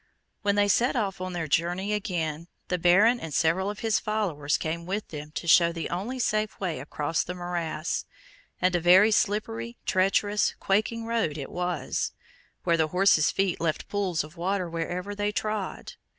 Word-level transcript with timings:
When 0.41 0.55
they 0.55 0.67
set 0.67 0.95
off 0.95 1.21
on 1.21 1.33
their 1.33 1.47
journey 1.47 1.93
again, 1.93 2.47
the 2.69 2.79
Baron 2.79 3.19
and 3.19 3.31
several 3.31 3.69
of 3.69 3.81
his 3.81 3.99
followers 3.99 4.57
came 4.57 4.87
with 4.87 5.09
them 5.09 5.29
to 5.33 5.47
show 5.47 5.71
the 5.71 5.91
only 5.91 6.17
safe 6.17 6.59
way 6.59 6.79
across 6.79 7.23
the 7.23 7.35
morass, 7.35 8.05
and 8.59 8.75
a 8.75 8.79
very 8.79 9.11
slippery, 9.11 9.77
treacherous, 9.85 10.55
quaking 10.59 11.05
road 11.05 11.37
it 11.37 11.51
was, 11.51 12.13
where 12.63 12.77
the 12.77 12.87
horses' 12.87 13.29
feet 13.29 13.61
left 13.61 13.89
pools 13.89 14.23
of 14.23 14.37
water 14.37 14.67
wherever 14.67 15.13
they 15.13 15.31
trod. 15.31 15.93